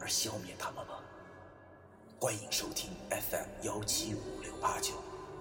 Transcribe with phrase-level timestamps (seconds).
[0.00, 0.94] 而消灭他们吗？
[2.20, 4.94] 欢迎收听 FM 幺七五六八九，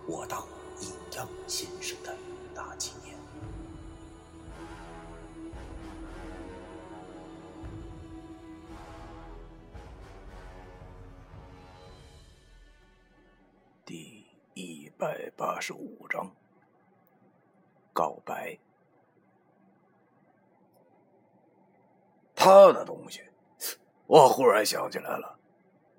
[0.08, 0.46] 我当
[0.80, 2.16] 阴阳先生的
[2.54, 3.18] 大纪念。
[13.84, 16.32] 第一百八十五章
[17.94, 18.58] 告白。
[22.36, 23.27] 他的东西，
[24.08, 25.38] 我忽然想起来了，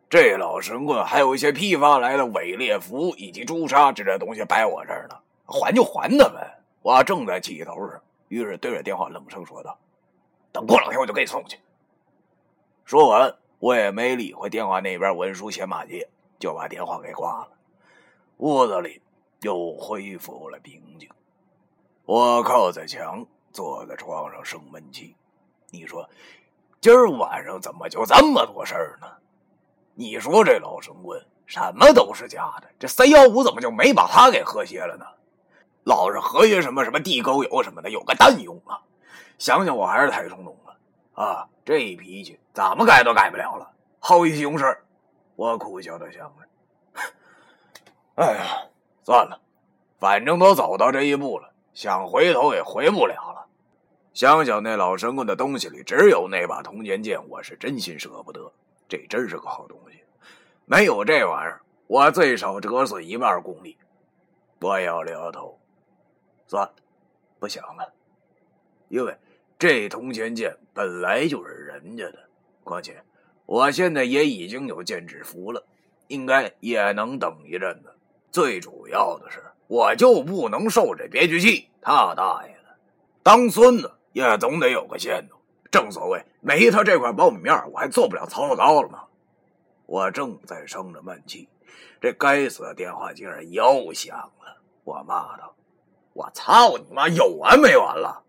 [0.09, 6.59] 这老神棍还有一些批发来的伪劣符以及朱砂之类东西摆我这儿呢，还就还他呗！
[6.81, 9.79] 我正在气头上，于是对着电话冷声说道
[10.51, 11.59] ：“等过两天我就给你送去。”
[12.87, 17.49] 说完，我也没理会电话那边文书写马街，就把电话给挂了。
[18.39, 19.03] 屋子里
[19.43, 21.07] 又恢复了平静。
[22.07, 25.15] 我靠在墙，坐在床上生闷气。
[25.71, 26.09] 你说，
[26.81, 29.07] 今儿晚上怎么就这么多事儿呢？
[29.95, 35.05] 你说这老神棍什么都是假的，这三幺五怎么就没把他给和谐了呢？
[35.83, 38.79] 老是和谐什么什么地沟油什么的，有个蛋用啊！
[39.39, 41.49] 想想我还是太冲动了啊！
[41.65, 44.85] 这一脾气怎么改都改不了了，好意西事。
[45.35, 47.03] 我苦笑的想着。
[48.17, 48.43] 哎呀，
[49.05, 49.41] 算了，
[49.99, 53.47] 反正都走到这一步了，想回头也回不了了。
[54.19, 58.53] 想想那老神棍的东西里只有那把铜钱剑，我是真心舍不得。
[58.89, 60.01] 这真是个好东西，
[60.65, 63.79] 没有这玩意儿，我最少折损一半功力。
[64.61, 65.57] 我摇了摇头，
[66.49, 66.75] 算了，
[67.39, 67.93] 不想了。
[68.89, 69.17] 因为
[69.57, 72.19] 这铜钱剑本来就是人家的，
[72.65, 73.01] 况且
[73.47, 75.65] 我现在也已经有剑指符了，
[76.09, 77.95] 应该也能等一阵子。
[78.33, 81.69] 最主要的是，我就不能受这憋屈气！
[81.81, 82.77] 他大爷的，
[83.23, 85.37] 当孙子也总得有个限度。
[85.71, 89.05] 正所谓，没他这块苞米面我还做不了曹操刀了吗？
[89.87, 91.49] 我正在生着闷气，
[92.01, 94.63] 这该死的电话竟然又响了。
[94.85, 95.55] 我骂道
[96.15, 98.25] ：“我操你妈，有完没完了？”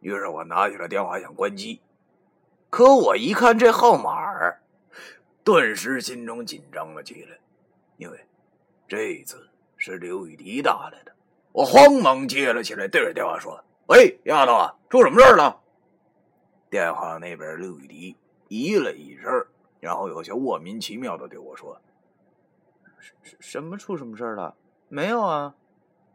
[0.00, 1.82] 于是我拿起了电话想关机，
[2.70, 4.12] 可我一看这号码
[5.44, 7.38] 顿时心中紧张了起来，
[7.96, 8.26] 因为。
[8.88, 11.12] 这次是刘雨迪打来的，
[11.52, 15.60] 我慌忙接了起来，对着电话说：“喂，丫头啊，出什么事了？”
[16.70, 18.16] 电话那边刘雨迪
[18.48, 19.44] 咦了一声，
[19.80, 21.80] 然后有些莫名其妙的对我说
[23.00, 24.54] ：“什什么出什么事了？
[24.88, 25.56] 没有啊，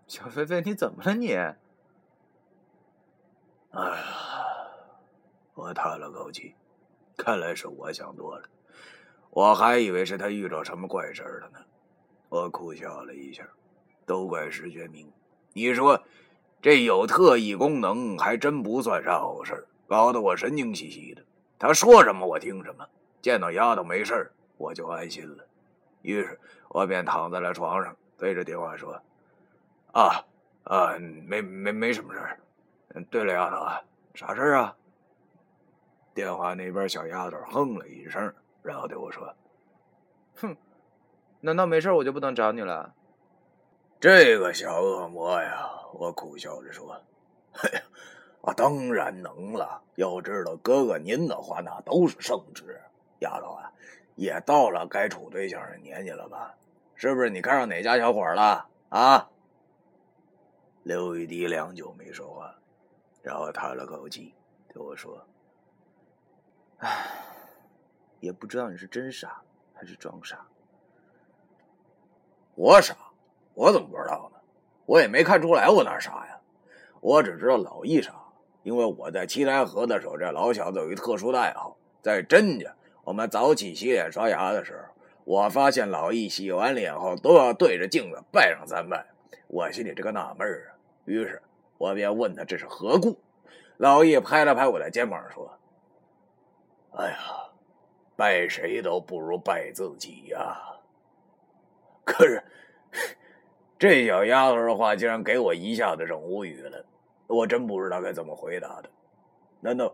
[0.08, 1.34] 小菲菲，你怎么了你？”
[3.72, 4.06] 哎呀，
[5.54, 6.56] 我叹了口气，
[7.18, 8.48] 看来是我想多了，
[9.32, 11.60] 我还以为是他遇到什么怪事了呢。
[12.30, 13.46] 我苦笑了一下，
[14.06, 15.12] 都怪石觉明。
[15.52, 16.02] 你说
[16.66, 21.22] 这有特异功能，还真不算啥好事搞得我神经兮兮的。
[21.60, 22.84] 他说什么我听什么，
[23.22, 25.46] 见到丫头没事我就安心了。
[26.02, 26.40] 于是
[26.70, 29.00] 我便躺在了床上，对着电话说
[29.94, 30.26] ：“啊
[30.64, 32.40] 啊，没没没什么事儿。
[33.12, 33.58] 对了，丫头，
[34.16, 34.76] 啥事儿啊？”
[36.16, 38.34] 电话那边小丫头哼了一声，
[38.64, 39.36] 然后对我说
[40.38, 40.58] ：“哼。”
[41.42, 42.96] 难道没事我就不能找你了？
[44.06, 45.68] 这个小恶魔呀！
[45.94, 46.96] 我苦笑着说
[47.52, 47.82] ：“嘿呀，
[48.42, 49.82] 我当然能了。
[49.96, 52.80] 要知道，哥哥您的话那都是圣旨。
[53.22, 53.74] 丫头啊，
[54.14, 56.56] 也到了该处对象的年纪了吧？
[56.94, 57.32] 是不是？
[57.32, 59.28] 你看上哪家小伙了啊？”
[60.86, 62.56] 刘玉迪良久没说话，
[63.24, 64.36] 然后叹了口气，
[64.72, 65.26] 对我说
[66.78, 67.08] ：“唉，
[68.20, 69.42] 也不知道你是真傻
[69.74, 70.46] 还是装傻。”
[72.54, 72.96] 我傻，
[73.56, 74.40] 我怎么不知道呢？
[74.86, 76.40] 我也没看出来我哪傻呀。
[77.02, 78.14] 我只知道老易傻，
[78.62, 81.78] 因为我在七台河的时候，这老小子有一特殊的爱好。
[82.02, 84.94] 在甄家，我们早起洗脸刷牙的时候，
[85.24, 89.08] 我发现老易洗完脸后都要对着镜子拜上三拜。
[89.48, 91.42] 我心里这个纳闷啊，于是
[91.78, 93.18] 我便问他这是何故。
[93.78, 95.60] 老易拍了拍我的肩膀说
[96.96, 97.18] ：“哎呀，
[98.16, 100.58] 拜谁都不如拜自己呀。”
[102.06, 102.44] 可是，
[103.78, 106.86] 这小丫头的话竟然给我一下子整无语了，
[107.28, 108.90] 我真不知道该怎么回答的。
[109.60, 109.94] 难道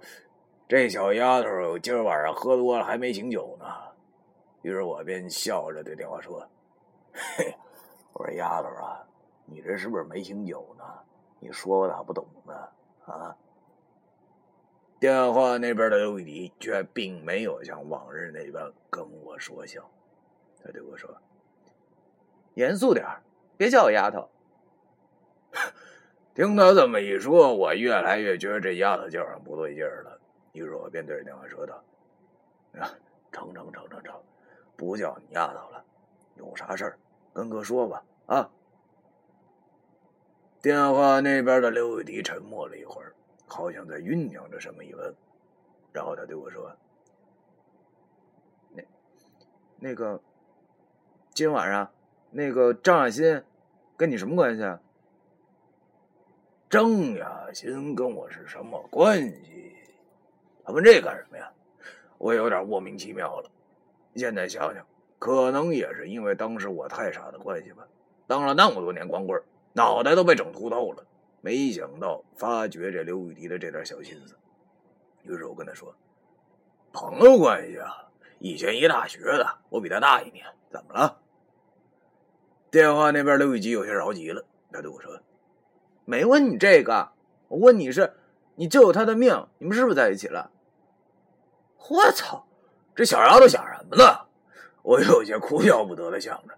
[0.67, 3.65] 这小丫头今儿晚上喝多了，还没醒酒呢。
[4.61, 6.47] 于是我便笑着对电话说
[7.11, 7.55] ：“嘿，
[8.13, 9.03] 我说丫头啊，
[9.45, 10.83] 你这是不是没醒酒呢？
[11.39, 12.53] 你说我咋不懂呢？
[13.05, 13.35] 啊？”
[14.99, 19.89] 电话那边的刘雨迪却并没有像往日那般跟我说笑，
[20.63, 21.09] 他对我说
[22.53, 23.03] ：“严肃点
[23.61, 24.27] 别叫我丫头。
[26.33, 30.19] ”听他这么一说，我越来越觉得这丫头叫上不对劲儿了。
[30.53, 31.83] 于是我便对着电话说道
[32.73, 32.89] ：“啊，
[33.31, 34.19] 成成成成成，
[34.75, 35.85] 不叫你丫头了，
[36.37, 36.99] 有啥事儿
[37.35, 38.49] 跟哥说吧。”啊。
[40.59, 43.13] 电话那边的刘雨迪沉默了一会儿，
[43.45, 45.13] 好像在酝酿着什么一问，
[45.93, 46.75] 然后他对我说
[48.73, 48.83] ：“那
[49.77, 50.19] 那个，
[51.31, 51.91] 今晚上
[52.31, 53.43] 那个张亚新
[54.01, 54.81] 跟你什么关系啊？”
[56.67, 59.75] 郑雅欣跟我是什么关系？
[60.65, 61.51] 他问这干什么呀？
[62.17, 63.51] 我有点莫名其妙了。
[64.15, 64.83] 现在想想，
[65.19, 67.87] 可能也是因为当时我太傻的关系吧。
[68.25, 69.39] 当了那么多年光棍，
[69.73, 71.05] 脑袋都被整秃头了，
[71.41, 74.35] 没想到发觉这刘雨迪的这点小心思。
[75.21, 75.95] 于是我跟他说
[76.91, 78.09] ：“朋友关系啊，
[78.39, 81.21] 以前一大学的，我比他大一年，怎么了？”
[82.71, 85.19] 电话那边刘雨迪有些着急了，他对我说。
[86.05, 87.09] 没问你这个，
[87.49, 88.13] 我问你是，
[88.55, 90.49] 你救他的命，你们是不是在一起了？
[91.89, 92.45] 我操，
[92.95, 94.21] 这小丫头想什么呢？
[94.83, 96.55] 我有些哭笑不得的想着。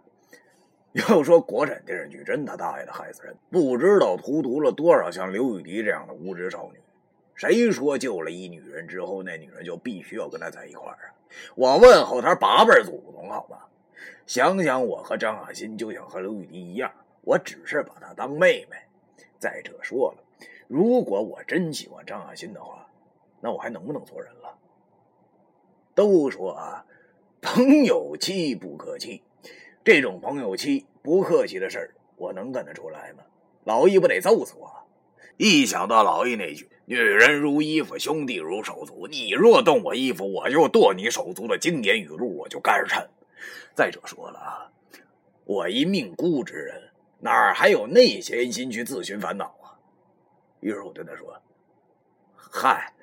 [0.91, 6.79] 要说国产电视剧真他大爷的害死人，不知道荼毒了多少像刘雨迪这样的无知少女。
[7.33, 11.09] 谁说救了一女人之后，那女人就必须要跟他在一块儿啊？
[11.55, 13.57] 我问候他八辈祖宗好吗？
[14.25, 16.91] 想想我和张雅欣就像和刘雨迪一样，
[17.21, 18.77] 我只是把她当妹妹。
[19.39, 20.23] 再者说了，
[20.67, 22.87] 如果我真喜欢张亚欣的话，
[23.41, 24.57] 那我还能不能做人了？
[25.93, 26.85] 都说啊，
[27.41, 29.21] 朋友妻不可欺，
[29.83, 33.23] 这种朋友妻不客气的事儿，我能干得出来吗？
[33.65, 34.71] 老易不得揍死我？
[35.37, 43.09] 一想到老易那句“女人如衣服，兄弟如手足”，你若动我衣服，我就剁你手足的经典语录，我就肝颤。
[43.73, 44.71] 再者说了啊，
[45.45, 46.91] 我一命孤之人。
[47.19, 49.79] 哪儿还有那闲心去自寻烦恼啊？
[50.59, 51.41] 于是我对他说
[52.35, 52.93] ：“嗨，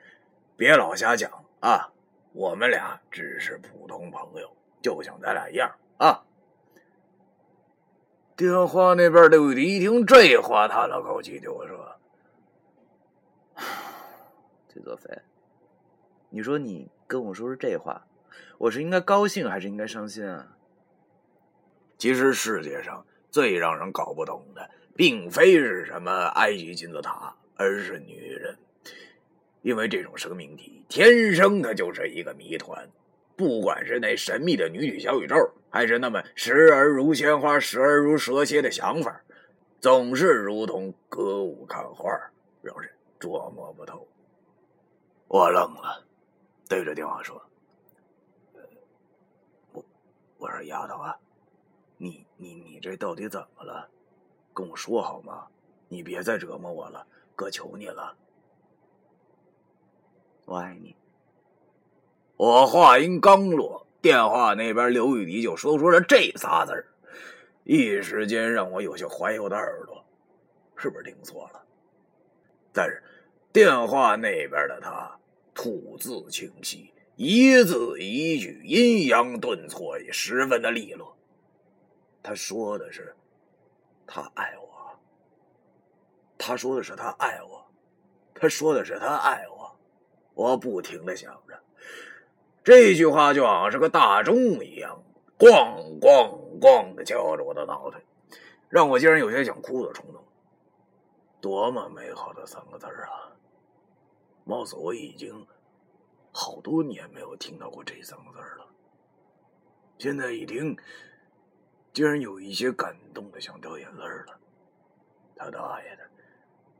[0.56, 1.90] 别老瞎讲啊！
[2.32, 6.22] 我们俩只是普通朋友，就像咱俩一样啊。”
[8.36, 11.96] 电话那边刘雨迪一听这话，叹了口气，对我说
[14.68, 15.10] ：“崔作飞，
[16.28, 18.06] 你说你跟我说说这话，
[18.58, 20.56] 我是应该高兴还是应该伤心啊？
[21.98, 28.58] 其实世界上……”最让人搞不懂的，并非是什么埃及金字塔，而是女人。
[29.62, 32.90] 因为这种生命体天生它就是一个谜团。
[33.36, 35.36] 不管是那神秘的女女小宇宙，
[35.70, 39.22] 还是那么时而如鲜花，时而如蛇蝎的想法，
[39.78, 42.10] 总是如同歌舞看花，
[42.62, 42.90] 让人
[43.20, 44.08] 捉摸不透。
[45.28, 46.04] 我愣了，
[46.68, 47.40] 对着电话说
[49.72, 49.84] ：“我，
[50.64, 51.16] 丫头啊。”
[51.98, 53.88] 你你你这到底怎么了？
[54.54, 55.46] 跟我说好吗？
[55.88, 58.16] 你别再折磨我了，哥求你了。
[60.46, 60.96] 我爱你。
[62.36, 66.86] 我话音刚落，电话那边刘雨迪就说出了这仨字儿，
[67.64, 70.02] 一时间让我有些怀疑我的耳朵，
[70.76, 71.62] 是不是听错了？
[72.72, 73.02] 但是
[73.52, 75.18] 电话那边的他
[75.54, 81.18] 吐字清晰，一字一句，阴阳顿挫，也十分的利落。
[82.22, 83.14] 他说的是，
[84.06, 84.98] 他爱我。
[86.38, 87.66] 他说的是他爱我，
[88.32, 89.76] 他说的是他爱我。
[90.32, 91.60] 我不停的想着，
[92.64, 95.04] 这句话就好像是个大钟一样，
[95.38, 98.00] 咣咣咣的敲着我的脑袋，
[98.70, 100.24] 让我竟然有些想哭的冲动。
[101.42, 103.36] 多么美好的三个字啊！
[104.44, 105.46] 貌似我已经
[106.32, 108.66] 好多年没有听到过这三个字了。
[109.98, 110.76] 现在一听。
[111.92, 114.38] 竟然有一些感动的想掉眼泪了，
[115.34, 116.08] 他大爷的！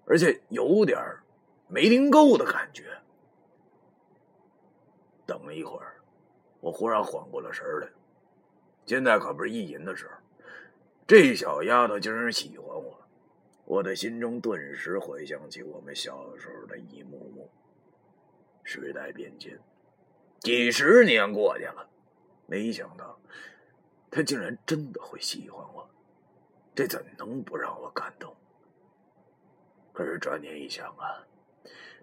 [0.07, 0.97] 而且有点
[1.66, 2.97] 没听够的感觉。
[5.26, 5.97] 等了一会儿，
[6.61, 7.88] 我忽然缓过了神来。
[8.87, 10.12] 现在可不是意淫的时候，
[11.09, 12.97] 这小丫头竟然喜欢我，
[13.64, 17.50] 我的心中顿时回想起我们小时候的一幕幕。
[18.73, 19.59] 时代变迁，
[20.39, 21.89] 几十年过去了，
[22.47, 23.19] 没想到。
[24.12, 25.91] 他竟然真的会喜欢我，
[26.73, 28.37] 这怎能不让我感动？
[29.93, 31.27] 可是转念一想啊，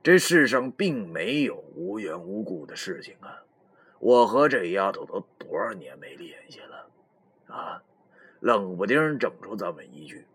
[0.03, 3.43] 这世上并没有无缘无故的事情啊！
[3.99, 6.89] 我和这丫头都多少年没联系了，
[7.47, 7.81] 啊，
[8.41, 10.27] 冷不丁整出这么一句，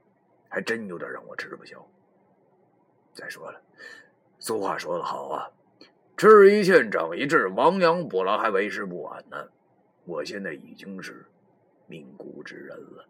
[0.49, 1.87] 还真有点让我吃不消。
[3.13, 3.61] 再说了，
[4.39, 5.51] 俗话说得好啊
[6.23, 9.49] ，“吃一堑，长一智，亡羊补牢，还为时不晚呢。”
[10.07, 11.27] 我现在已经是
[11.89, 13.05] 命孤之人了，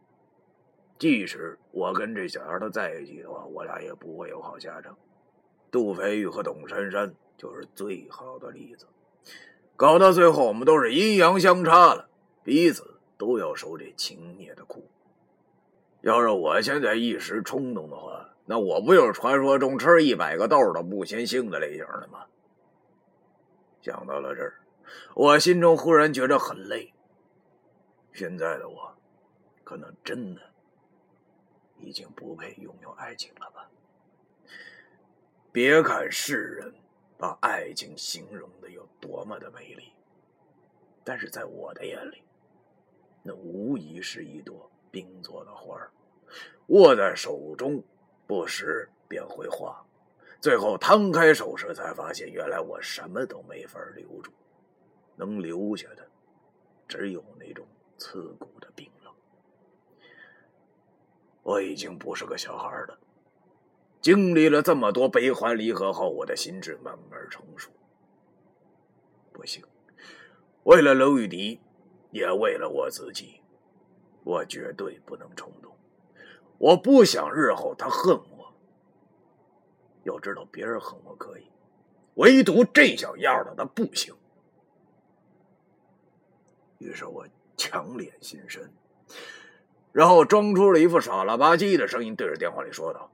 [0.99, 4.97] 即使我跟这小丫头在一起的话，我俩也不会有好下场。
[5.71, 8.87] 杜飞玉和董珊珊就是最好的例子，
[9.76, 12.09] 搞到最后，我们都是阴阳相差了，
[12.42, 14.88] 彼此都要受这情孽的苦。
[16.00, 22.21] 要是我现在一时冲动的话，那我不就是传说中吃一百个豆都不嫌腥的类型了吗？
[23.82, 24.60] 想到了这儿，
[25.14, 26.94] 我心中忽然觉得很累。
[28.12, 28.96] 现在的我，
[29.64, 30.40] 可能真的
[31.78, 33.68] 已经不配拥有爱情了吧。
[35.50, 36.72] 别看世人
[37.18, 39.92] 把爱情形容的有多么的美丽，
[41.02, 42.22] 但是在我的眼里，
[43.22, 45.76] 那无疑是一朵冰做的花
[46.68, 47.82] 握在手中，
[48.26, 49.84] 不时便会化，
[50.42, 54.32] 最后摊开手时，才发现原来我什么都没法留住，
[55.14, 56.04] 能留下的
[56.88, 57.64] 只有那种
[57.96, 59.14] 刺骨的冰冷。
[61.44, 62.99] 我已经不是个小孩了。
[64.00, 67.70] 经历了这么多悲欢离合后，我的心智慢慢成熟。
[69.32, 69.62] 不行，
[70.64, 71.61] 为了娄玉迪，
[72.11, 73.42] 也为了我自己，
[74.25, 75.72] 我绝对不能冲动。
[76.58, 78.31] 我不想日后他恨我。
[80.04, 81.47] 要知道，别人恨我可以，
[82.14, 84.14] 唯独这小丫头她不行。
[86.78, 88.73] 于是我强脸心神，
[89.92, 93.11] 然后装出了一副傻了吧唧的声音，对着电话里说道。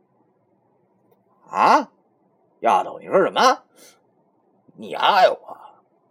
[1.51, 1.91] 啊，
[2.61, 3.41] 丫头，你说什么？
[4.77, 5.59] 你爱我？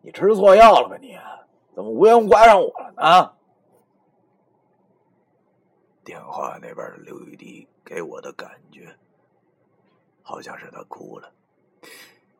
[0.01, 0.97] 你吃错药了吧？
[0.97, 1.17] 你
[1.73, 3.33] 怎么无缘无故爱上我了呢？
[6.03, 8.95] 电话那边的刘玉迪给我的感觉，
[10.27, 11.33] 好像是他哭了，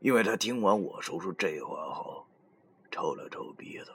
[0.02, 2.28] 因为他听完我说出这话后，
[2.92, 3.94] 抽了抽鼻子，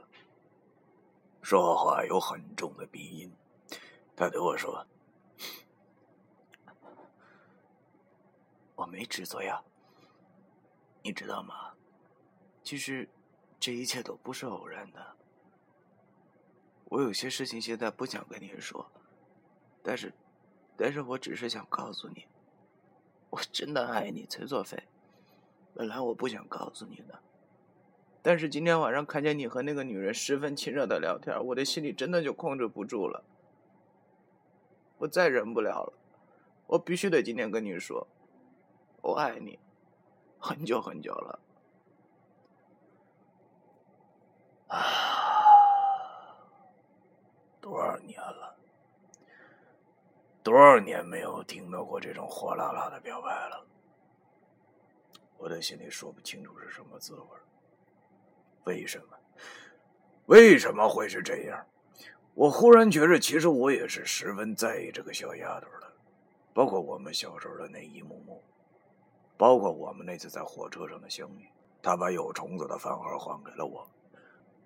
[1.42, 3.30] 说话有很重的鼻音，
[4.16, 4.86] 他对我说。
[8.74, 9.62] 我没吃错药，
[11.02, 11.74] 你知道吗？
[12.64, 13.06] 其实
[13.60, 15.16] 这一切都不是偶然的。
[16.86, 18.90] 我有些事情现在不想跟你说，
[19.82, 20.10] 但是，
[20.78, 22.26] 但是我只是想告诉你，
[23.32, 24.82] 我真的爱你，崔作飞。
[25.74, 27.18] 本来我不想告诉你的，
[28.20, 33.24] 但是今天晚上看见你和那个女人十分亲热的聊天，我的心里真的就控制不住了。
[34.98, 35.94] 我再忍不了了，
[36.66, 38.06] 我必须得今天跟你说。
[39.00, 39.58] 我爱你，
[40.38, 41.38] 很久很久了。
[44.68, 44.78] 啊，
[47.62, 48.41] 多少年了？
[50.42, 53.64] 多少年没有听到过这种火辣辣的表白了？
[55.38, 57.26] 我的心里说不清楚是什么滋味
[58.64, 59.16] 为什么？
[60.26, 61.64] 为什么会是这样？
[62.34, 65.92] 我忽然觉着，其实我也是十分在意这个小丫头的，
[66.54, 68.42] 包括我们小时候的那一幕幕。
[69.36, 71.48] 包括我们那次在火车上的相遇，
[71.82, 73.86] 她把有虫子的饭盒还给了我。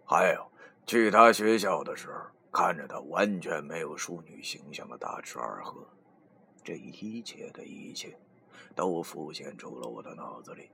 [0.05, 0.47] 还有
[0.87, 2.21] 去他学校的时候，
[2.57, 5.87] 看着他完全没有淑女形象的大吃二喝，
[6.65, 8.19] 这一切的一切，
[8.75, 10.71] 都浮现出了我的脑子里。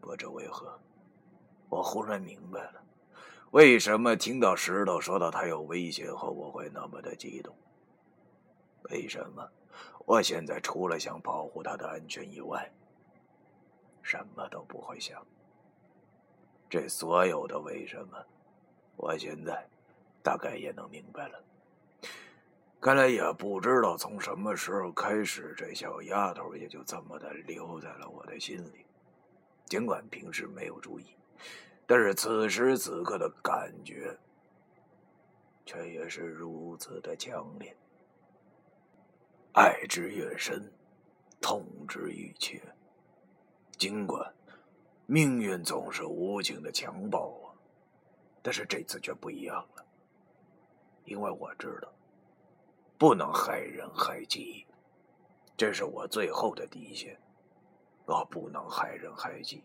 [0.00, 0.78] 不知为何，
[1.68, 2.84] 我忽然明白了，
[3.50, 7.52] 为什么听到石头说到他有危险后，我会那么的激动。
[8.90, 9.50] 为什么？
[10.06, 12.72] 我现在除了想保护他的安全以外，
[14.02, 15.20] 什么都不会想。
[16.70, 18.24] 这所有的为什么，
[18.94, 19.68] 我现在
[20.24, 21.44] 大概也能明白了。
[22.80, 28.86] 看来也不知道从什么时候开始，这小丫头也就这么的留在了我的心里。
[29.66, 31.04] 尽管平时没有注意，
[31.86, 34.18] 但是此时此刻的感觉，
[35.66, 37.76] 却也是如此的强烈。
[39.52, 40.72] 爱之越深，
[41.40, 42.60] 痛之愈切。
[43.78, 44.34] 尽管
[45.06, 47.54] 命运总是无情的强暴我，
[48.42, 49.84] 但是这次却不一样了。
[51.04, 51.92] 因为我知道，
[52.98, 54.66] 不能害人害己，
[55.56, 57.18] 这是我最后的底线。
[58.06, 59.64] 我不能害人害己，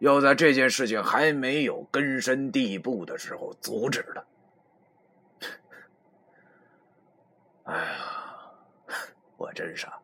[0.00, 4.24] 要在这件事情还没有根深蒂固的时候阻止他。
[7.64, 8.52] 哎呀！
[9.38, 10.00] 我真傻，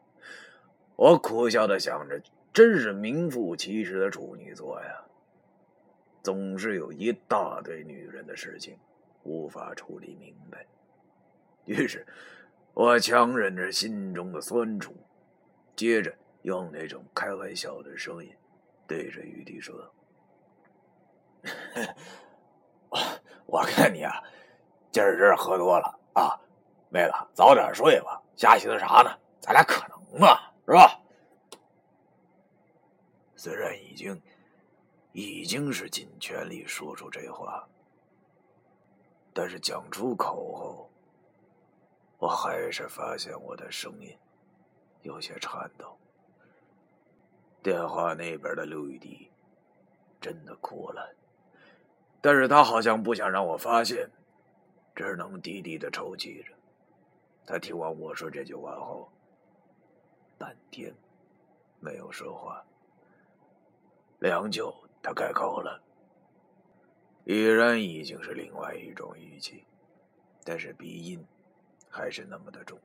[0.97, 2.23] 我苦笑的想着，
[2.53, 5.05] 真是名副其实的处女座呀！
[6.23, 8.79] 总是有一大堆女人的事情
[9.25, 10.67] 无法处理明白。
[11.65, 12.07] 于是，
[12.75, 14.95] 我强忍着心中的酸楚，
[15.77, 16.13] 接着
[16.43, 18.35] 用那种开玩笑的声音
[18.87, 19.95] 对着玉帝说
[22.91, 22.99] ：“我
[23.47, 24.23] 我看你啊，
[24.91, 26.39] 今儿这喝多了啊，
[26.89, 29.11] 妹子，早点睡吧，瞎寻思啥呢？
[29.41, 30.37] 咱俩可能吗？
[30.67, 30.99] 是吧？”
[33.37, 34.21] 虽然已经
[35.13, 37.69] 已经是尽全力说出这话，
[39.33, 40.89] 但是讲出口后。
[42.19, 44.17] 我还是发现我的声音
[45.03, 45.99] 有些颤抖。
[47.61, 49.29] 电话那边的刘雨迪
[50.21, 51.17] 真的哭了，
[52.21, 54.09] 但是他好像不想让我发现，
[54.95, 56.53] 只能低低的抽泣着。
[57.45, 59.11] 他听完我说这句话后，
[60.39, 60.95] 半天
[61.81, 62.65] 没有说话。
[64.21, 64.73] 良久，
[65.03, 65.83] 他开口了，
[67.25, 69.65] 已然已经是另外一种语气，
[70.45, 71.25] 但是鼻音。
[71.95, 72.81] 还是那么的重，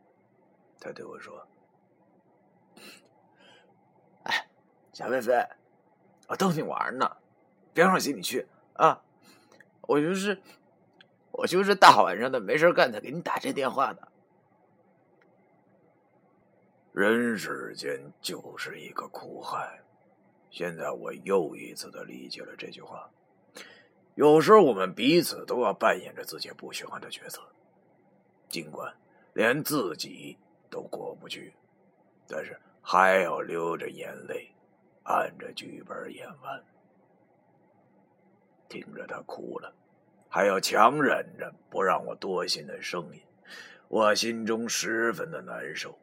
[0.82, 1.48] 他对我说
[4.24, 4.50] ：“哎，
[4.92, 5.48] 小菲菲，
[6.28, 7.10] 我逗你玩呢，
[7.74, 9.02] 别往心里去啊！
[9.84, 10.42] 我就是，
[11.32, 14.12] 我就是大晚上的没事干才给你打这电话的。
[16.92, 19.82] 人世间就是一个苦海，
[20.50, 23.10] 现在我又一次的理解了这句话。
[24.18, 27.40] 有时候我们彼此都要扮演着自己不喜欢的角色。”
[28.50, 28.92] 尽管
[29.34, 30.36] 连自己
[30.72, 31.54] 都过不去，
[32.28, 34.50] 但是还要流着眼泪，
[35.04, 36.64] 按着剧本演完。
[38.68, 39.72] 听着他哭了，
[40.30, 43.22] 还要强忍着不让我多心的声音，
[43.88, 45.96] 我心中十分的难受。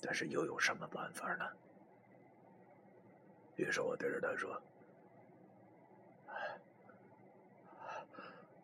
[0.00, 1.44] 但是又有什么办法呢？
[3.54, 4.60] 于是我对着他说：“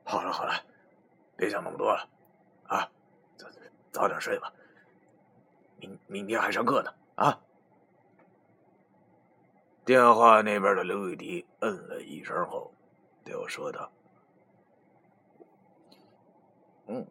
[0.06, 0.54] 好了好了，
[1.36, 2.08] 别想那么多了。”
[2.68, 2.90] 啊，
[3.36, 3.46] 早
[3.92, 4.52] 早点睡吧，
[5.78, 6.94] 明明天还上课呢。
[7.16, 7.40] 啊！
[9.84, 12.72] 电话那边的刘雨迪嗯了一声后，
[13.24, 13.90] 对我说道
[16.88, 17.06] ：“嗯，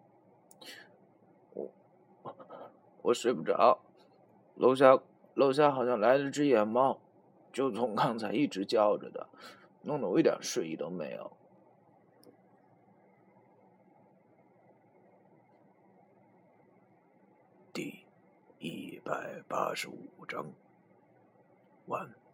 [1.53, 1.71] 我
[3.01, 3.79] 我睡不着，
[4.55, 4.99] 楼下
[5.33, 6.99] 楼下好像来了只野猫，
[7.53, 9.29] 就从刚才一直叫着的，
[9.81, 11.31] 弄得我一点睡意都没有。”
[17.71, 18.05] 第
[18.67, 20.43] 一百八十五章
[21.85, 22.24] 完。